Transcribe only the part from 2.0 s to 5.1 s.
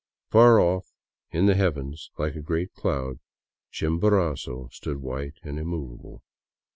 like a great cloud, Chimborazo stood